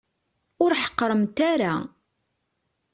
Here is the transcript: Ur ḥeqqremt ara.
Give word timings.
Ur 0.63 0.71
ḥeqqremt 0.81 1.37
ara. 1.51 1.73